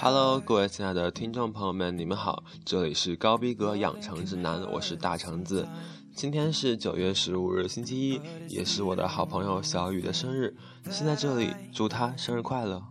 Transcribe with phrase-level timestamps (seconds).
[0.00, 5.68] Hello，各位亲爱的听众朋友们，你们好，这里是高逼格养成指南，我是大橙子。
[6.14, 10.54] 今天是九月十五日，星期一，也是我的好朋友小雨的生日，
[10.90, 12.82] 先在这里祝他生日快乐。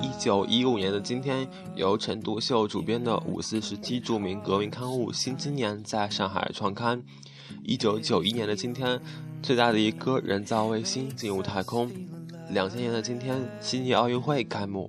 [0.00, 7.02] 一九一五年的今天，由陈独秀主编的五四时期著名革命刊物《新青年》在上海创刊。
[7.62, 9.00] 一九九一年的今天，
[9.42, 11.90] 最大的一颗人造卫星进入太空。
[12.50, 14.88] 两千年的今天，悉尼奥运会开幕。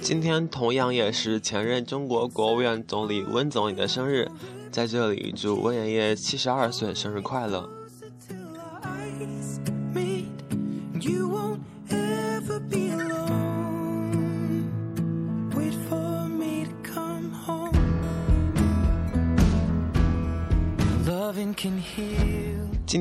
[0.00, 4.30] 今天同样也是前任中国国务院总理温总理的生日，
[4.70, 7.68] 在这里祝温爷爷七十二岁生日快乐。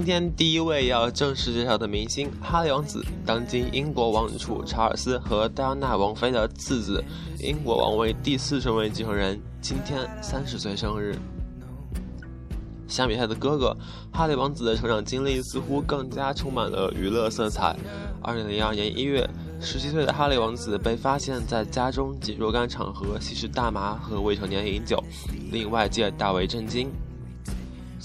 [0.04, 7.02] 今天第一位要正式介绍的明星哈利王子，当今英国王储查尔斯和戴安娜王妃的次子，
[7.40, 11.18] 英国王位第四顺位继承人，今天三十岁生日。
[12.86, 13.78] 相比他的哥哥，
[14.12, 17.74] 哈利王子的成长经历似乎更加充满了娱乐色彩。
[18.22, 19.26] 二零零二年一月，
[19.62, 25.02] 十七岁的哈利王子被发现在家中及若干场合吸食大麻和未成年饮酒，
[25.50, 26.92] 令外界大为震惊。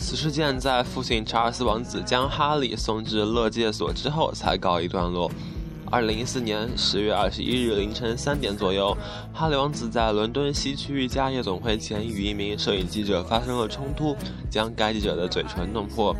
[0.00, 5.28] 此事件在父亲查尔斯王子将哈利送至乐界所之后才告一段落。
[5.90, 8.96] 二零一四年十月二十一日凌晨三点左右，
[9.34, 14.16] 哈利王子在伦敦西区一家夜总会前与一名摄影记者发生了冲突，
[14.48, 16.14] 将该记者的嘴唇弄破。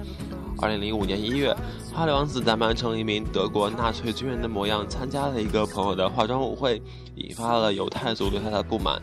[0.61, 1.57] 二零零五年一月，
[1.95, 6.83] 哈利王子打扮成一名德国纳粹军人的模样，参加了一个朋友的化妆舞会，
[7.15, 9.01] 引发了犹太族对他的不满，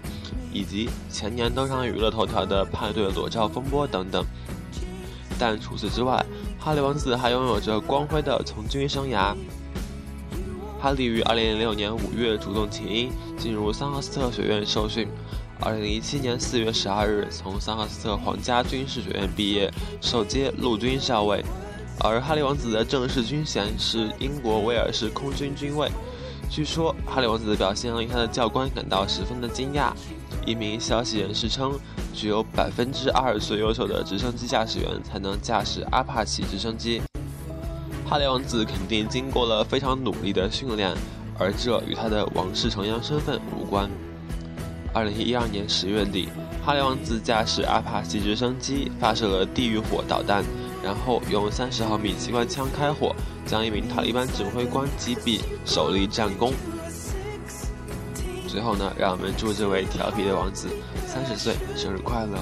[0.52, 4.24] 以及前年登上娱乐头条的派对裸照风波等等。
[5.38, 6.26] 但除此之外，
[6.60, 9.36] 哈利王子还拥有着光辉的从军生涯。
[10.80, 15.08] 哈利于2006年5月主动请缨，进入桑赫斯特学院受训。
[15.62, 21.44] 2017年4月12日，从桑赫斯特皇家军事学院毕业，受接陆军校尉。
[22.02, 25.90] 而哈利王子的正式军衔是英国威尔士空军军尉。
[26.50, 29.92] 据说，哈利王子的表现令他的教官感到十分的惊讶。
[30.46, 31.78] 一名消息人士称。
[32.18, 37.02] 只有百分之二十最优秀的直升机驾驶员才能驾驶阿帕奇直升机。
[38.06, 40.96] 哈利王子肯定经过了非常努力的训练，
[41.38, 43.92] 而这与他的王室成员身份无关。
[44.94, 46.30] 二零一二年十月底，
[46.64, 50.42] 哈利王子驾驶阿帕奇直升机发射了地狱火导弹，
[50.82, 53.14] 然后用三十毫米机关枪开火，
[53.46, 56.54] 将一名塔利班指挥官击毙，首立战功。
[58.56, 60.70] 最后呢，让我们祝这位调皮的王子
[61.06, 62.40] 三十岁生日快乐。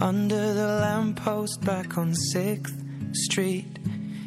[0.00, 2.72] under the lamppost back on 6th
[3.12, 3.78] Street,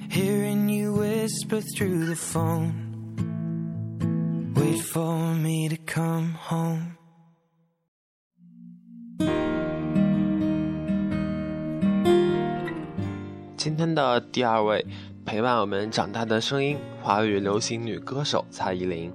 [0.10, 2.74] hearing you whisper through the phone.
[4.56, 6.98] Wait for me to come home.
[13.56, 14.86] 今天的第二位
[15.24, 19.14] 陪伴我们长大的声音，华语流行女歌手蔡依林。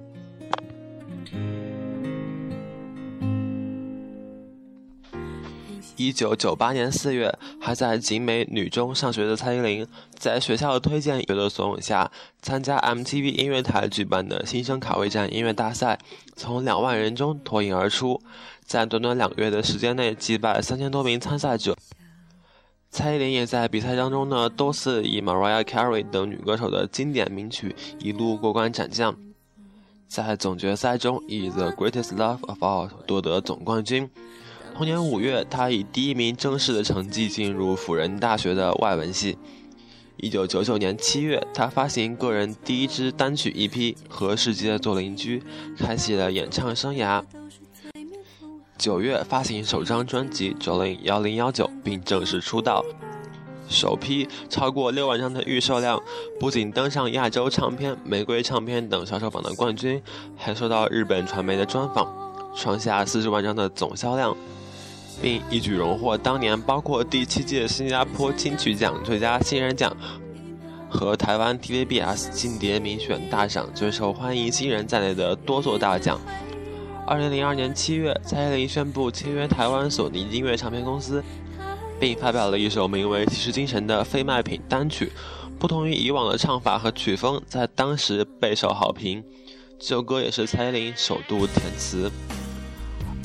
[6.02, 9.86] 一九九八年四月，还在景美女中上学的蔡依林，
[10.18, 12.10] 在学校的推荐有的怂恿下，
[12.40, 15.96] 参加 MTV 音乐台举办的新生卡位战音乐大赛，
[16.34, 18.20] 从两万人中脱颖而出，
[18.64, 21.76] 在短短两个月的时间内击败三千多名参赛者。
[22.90, 29.16] 蔡依林也在比赛当中呢，多次以 Mariah Carey 等女歌手的经典名曲一路过关斩将，
[30.08, 34.10] 在总决赛中以 The Greatest Love of All 夺得总冠军。
[34.74, 39.36] 同年五月，他以第一名正式的成绩进入辅仁大学的外文系。
[40.16, 45.40] 一九九九年七月，他发行个人第一支单曲 EP《和世界做邻居》，
[45.78, 47.22] 开启了演唱生涯。
[48.78, 52.84] 九月发行首张专辑《九零幺零幺九》，并正式出道。
[53.68, 56.02] 首批超过六万张的预售量，
[56.40, 60.02] 不仅登上亚洲唱片、玫瑰唱片等销售榜的冠军，
[60.36, 62.12] 还受到日本传媒的专访，
[62.54, 64.36] 创下四十万张的总销量，
[65.20, 69.96] 并一举荣获当年包括第七届新加坡金曲奖最佳新人奖
[70.88, 76.20] 和台湾 TVBS 金碟民选大赏最受欢迎新人在内的多座大奖。
[77.06, 81.22] 二零零二年七月，蔡依林宣布签约台湾索尼音乐唱片公司。
[82.02, 85.12] 并发表了一首名为《骑士精神》的非卖品单曲，
[85.56, 89.22] 不同于以往的唱法和曲风，在当时备受好评。
[89.78, 92.10] 这首歌也是蔡依林首度填词。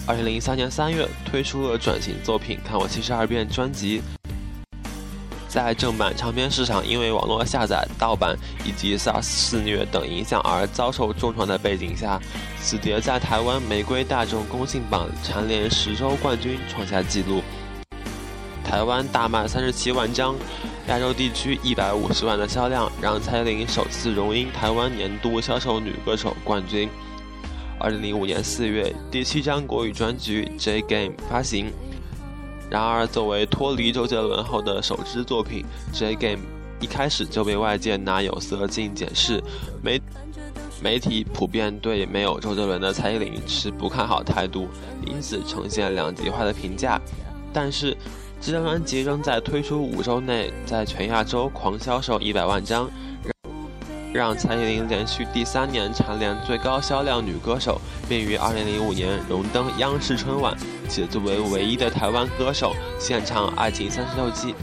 [0.08, 4.02] 二零零三年三月，推出了转型作品《看我七十二变》专辑。
[5.50, 8.34] 在正版唱片市场因为网络下载、盗版
[8.64, 12.18] 以及 SARS 肆虐等影响而遭受重创的背景下，
[12.62, 17.44] 此碟在台湾玫瑰大众公信榜蝉联十周冠军，创下纪录。
[18.64, 20.38] 台湾大卖三十七万张，
[20.88, 26.90] 亚洲地区一百五十万的销量，让蔡依林首次荣膺台湾年度销售女歌手冠军。
[27.80, 31.72] 二零零五年四月，第七张国语专辑《J Game》发行。
[32.70, 35.64] 然而，作为脱离周杰伦后的首支作品，
[35.98, 36.38] 《J Game》
[36.82, 39.42] 一开始就被外界拿有色镜检视，
[39.82, 40.02] 媒
[40.82, 44.68] 媒体普遍对没有周杰伦的蔡依林持不看好态度，
[45.06, 47.00] 因此呈现两极化的评价。
[47.54, 47.96] 但是，
[48.42, 52.90] 这张专辑仍在推出五周内，在全亚洲狂销售一百万张，
[54.14, 60.56] 让蔡依林连续第三年蝉联最高销量女歌手，并于二零零五年荣登央视春晚，
[60.90, 64.54] 且作为唯一的台湾歌手献唱《爱情三十六计》。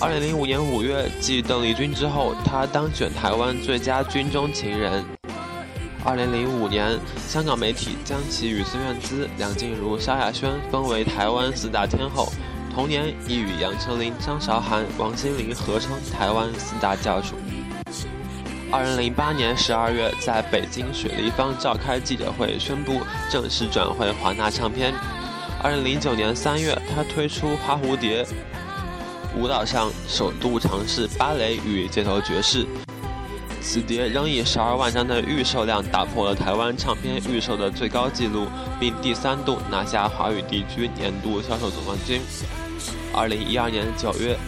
[0.00, 5.04] 二零零五年五月，继邓丽君之后，她当选台湾最佳军中情人。
[6.04, 12.32] 二零零五年，香港媒体将其与孙燕姿、梁静茹、萧亚轩分为台湾四大天后。
[12.74, 17.34] 同年，亦与杨丞琳、张韶涵、王心凌合称台湾四大教主。
[18.70, 23.00] 二零零八年十二月，在北京水立方召开记者会，宣布
[23.30, 24.92] 正式转会华纳唱片。
[25.62, 28.22] 二零零九年三月，他推出《花蝴蝶》，
[29.34, 32.66] 舞蹈上首度尝试芭蕾与街头爵士。
[33.62, 38.48] 此碟仍以十二万张的预售量打破了台湾唱片预售的最高纪录，
[38.78, 42.20] 并第三度拿下华语地区年度销售总冠军。
[43.14, 44.38] 二零一二年九月，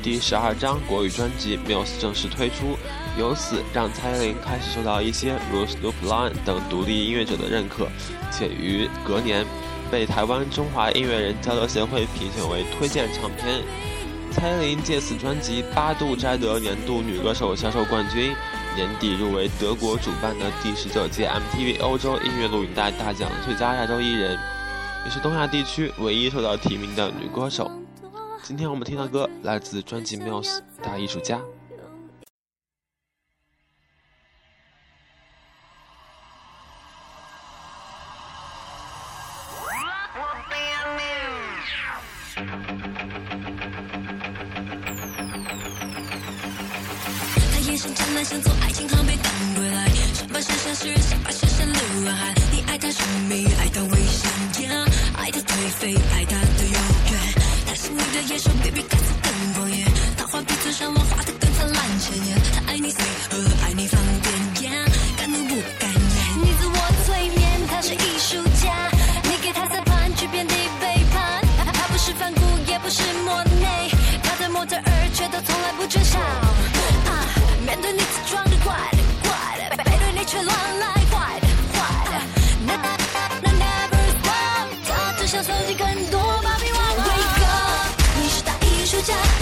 [0.00, 2.78] 第十二张国语专辑《Muse》正式推出，
[3.18, 7.88] 由此让蔡依林开始受到一些如 Snoop Lion 等独立音乐者的认可，
[8.30, 9.44] 且于隔年
[9.90, 13.60] 被台湾中华音乐人交流协会评选为推荐唱片。
[14.30, 18.36] 蔡依林借此专辑八度摘得年度女歌手销售冠军，
[18.76, 24.38] 年底入围德国主办的第十九届 MTV 欧洲音乐录影带大奖最佳亚洲艺人，
[25.04, 27.68] 也是东亚地区唯一受到提名的女歌手。
[28.44, 31.40] 今天我们听的歌来自专辑《Muse》大艺术家。
[48.24, 52.34] 想从爱情航被等归来，想把剩下诗人，想把剩下流浪汉。
[52.50, 56.80] 你爱他神秘，爱他危险，Yeah，，爱他颓废，爱他的遥
[57.12, 57.20] 远。
[57.66, 59.84] 他是你的野兽，baby，看似更狂野。
[60.16, 62.57] 他画笔嘴上，我画的更灿烂鲜艳。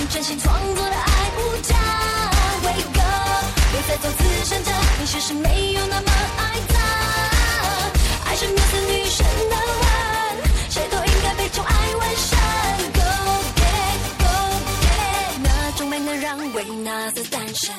[0.09, 1.75] 真心创作的爱无价。
[2.63, 6.79] Wake up，别再做慈善家，你其实没有那么爱他。
[8.25, 9.85] 爱是缪斯女神的吻，
[10.71, 12.39] 谁都应该被宠爱纹身。
[12.95, 13.01] Go
[13.57, 14.25] get go
[14.81, 17.75] get 那种美能让维纳斯诞生。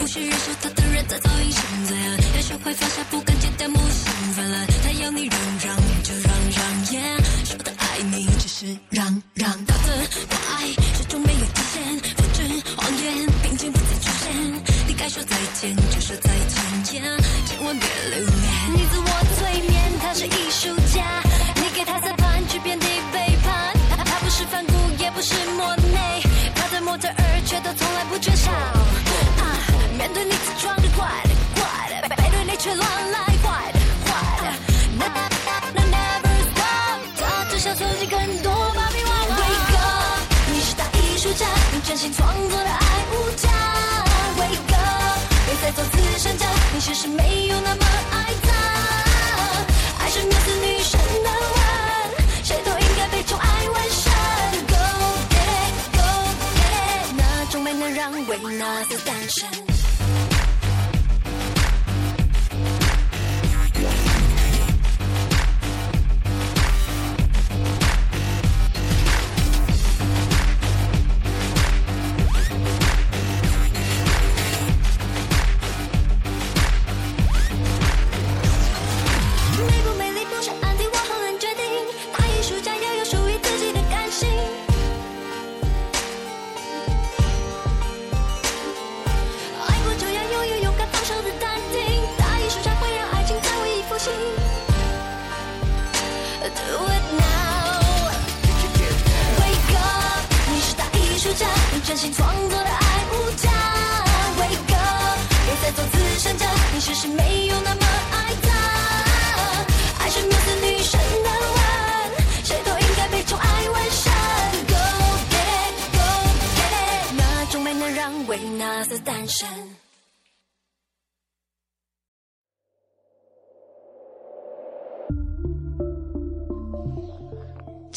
[0.00, 1.50] 无需忍受他的人，他早已
[2.62, 3.29] 会放下不
[42.00, 43.50] 心创作的爱无价。
[44.38, 48.48] Wake up，别再做慈善家，你其实没有那么爱他。
[50.02, 51.62] 爱是面子女神的吻，
[52.42, 54.14] 谁都应该被宠爱完善。
[54.66, 54.76] Go
[55.28, 56.00] get it，go
[56.56, 56.72] get
[57.04, 59.69] it，那种美能让维纳斯诞生。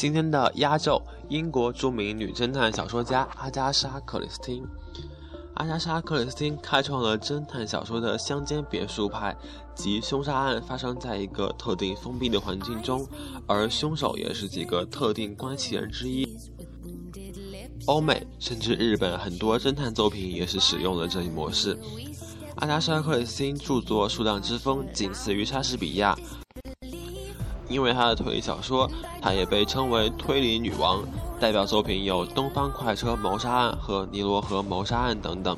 [0.04, 4.62] 今天的压轴，英国著名女侦探小说家阿加莎·克里斯汀。
[5.54, 9.34] 阿加莎·克里斯汀开创了侦探小说的乡间别墅派，
[9.74, 13.08] 即凶杀案发生在一个特定封闭的环境中，
[13.46, 16.28] 而凶手也是几个特定关系人之一。
[17.86, 21.78] 欧美甚至日本很多侦探作品也是使用了这一模式。
[22.56, 26.14] 阿加莎·克里斯汀著作数量之丰，仅次于莎士比亚。
[27.74, 28.88] 因为她的推理小说，
[29.20, 31.02] 她也被称为推理女王。
[31.40, 35.56] 代表作品有《东方快车谋杀案》和《尼罗河谋杀案》等等。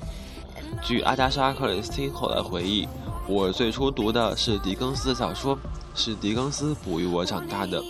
[0.82, 2.88] 据阿加莎·克里斯汀后来回忆，
[3.28, 5.56] 我最初读的是狄更斯的小说，
[5.94, 7.82] 是狄更斯哺育我长大的。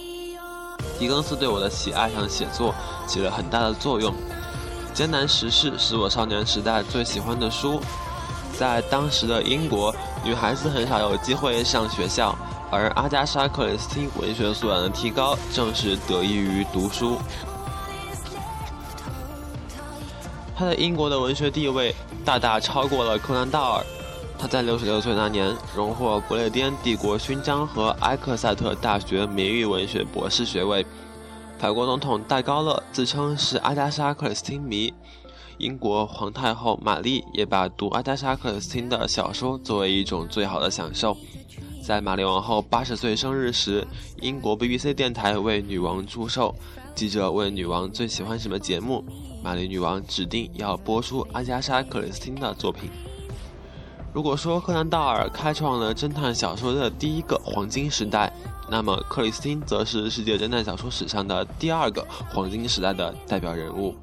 [0.98, 2.74] 狄更斯对我的喜爱上写作
[3.06, 4.12] 起了很大的作用。
[4.92, 7.80] 艰难时事是我少年时代最喜欢的书。
[8.58, 12.36] 在当时的英国，女孩子很少有机会上学校，
[12.70, 17.18] 而阿加莎·克里斯汀文学素养的提高，正是得益于读书。
[20.56, 21.94] 他在英国的文学地位
[22.24, 23.84] 大大超过了柯南·道尔。
[24.38, 30.84] 他在六十六岁那年荣获不列颠帝国勋章和埃克塞特大学名誉文学博士学位。
[31.58, 34.92] 法国总统戴高乐自称是阿加莎·克里斯汀迷。
[35.56, 41.16] 英国皇太后玛丽也把读阿加莎·克里斯汀的小说作为一种最好的享受。
[41.86, 43.86] 在玛丽王后八十岁生日时，
[44.20, 46.52] 英国 BBC 电台为女王祝寿。
[46.96, 49.04] 记者问女王最喜欢什么节目，
[49.40, 52.90] 玛丽女王指定要播出阿加莎·克里斯汀的作品。
[54.12, 58.32] 如果说柯南·道尔开创了侦探小说的第一个黄金时代，
[58.68, 63.94] 那么克里斯汀则是世界侦探小说史上的第二个黄金时代的代表人物。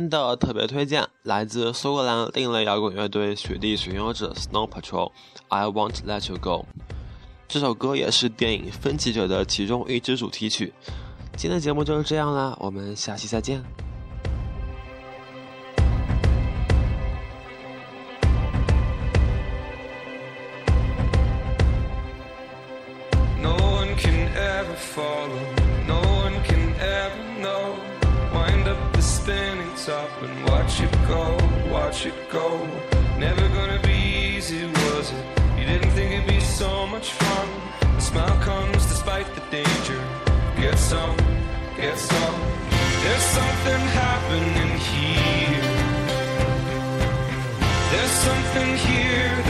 [0.00, 5.08] 天的特别推荐来自苏格兰另类摇滚乐队雪地巡游者 Snow Patrol，
[5.48, 6.64] 《I Won't Let You Go》。
[7.46, 10.72] 这首歌也是电影《分歧者》的其中一支主题曲。
[11.36, 13.62] 今天的节目就是这样啦，我们下期再见。
[32.10, 32.46] It go.
[33.18, 33.98] Never gonna be
[34.36, 35.24] easy, was it?
[35.58, 37.48] You didn't think it'd be so much fun.
[37.96, 40.00] The smile comes despite the danger.
[40.56, 41.16] Get some,
[41.76, 42.38] get some.
[43.02, 45.68] There's something happening here.
[47.92, 49.49] There's something here